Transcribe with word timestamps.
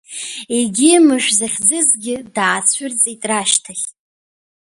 Егьи, 0.59 0.97
Мышә 1.05 1.31
захьӡызгьы, 1.39 2.15
даацәырҵит 2.35 3.21
рашьҭахь. 3.29 3.85